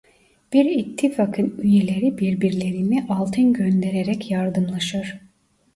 [0.53, 5.17] Bir ittifakın üyeleri birbirlerine altın göndererek yardımlaşır.